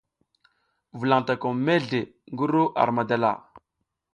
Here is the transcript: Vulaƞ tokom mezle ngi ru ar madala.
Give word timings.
Vulaƞ 0.97 1.21
tokom 1.27 1.55
mezle 1.65 1.99
ngi 2.33 2.45
ru 2.51 2.63
ar 2.81 2.89
madala. 2.95 3.31